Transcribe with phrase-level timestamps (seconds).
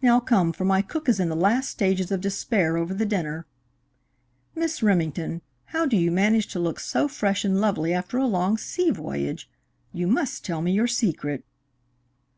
[0.00, 3.44] Now, come, for my cook is in the last stages of despair over the dinner.
[4.54, 8.56] Miss Remington, how do you manage to look so fresh and lovely after a long
[8.56, 9.50] sea voyage?
[9.92, 11.44] You must tell me your secret."